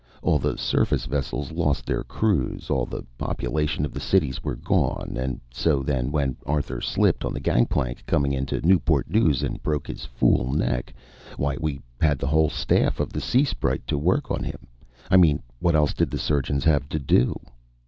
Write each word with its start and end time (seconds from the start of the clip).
All 0.23 0.39
the 0.39 0.57
surface 0.57 1.05
vessels 1.05 1.51
lost 1.51 1.85
their 1.85 2.03
crews. 2.03 2.71
All 2.71 2.87
the 2.87 3.03
population 3.19 3.85
of 3.85 3.93
the 3.93 3.99
cities 3.99 4.43
were 4.43 4.55
gone. 4.55 5.13
And 5.15 5.39
so 5.53 5.83
then, 5.83 6.11
when 6.11 6.35
Arthur 6.47 6.81
slipped 6.81 7.23
on 7.23 7.35
the 7.35 7.39
gangplank 7.39 8.07
coming 8.07 8.33
into 8.33 8.65
Newport 8.65 9.11
News 9.11 9.43
and 9.43 9.61
broke 9.61 9.85
his 9.85 10.03
fool 10.03 10.51
neck, 10.53 10.91
why, 11.37 11.55
we 11.61 11.81
had 12.01 12.17
the 12.17 12.25
whole 12.25 12.49
staff 12.49 12.99
of 12.99 13.13
the 13.13 13.21
Sea 13.21 13.43
Sprite 13.43 13.85
to 13.85 13.95
work 13.99 14.31
on 14.31 14.43
him. 14.43 14.65
I 15.11 15.17
mean 15.17 15.43
what 15.59 15.75
else 15.75 15.93
did 15.93 16.09
the 16.09 16.17
surgeons 16.17 16.63
have 16.63 16.89
to 16.89 16.97
do? 16.97 17.39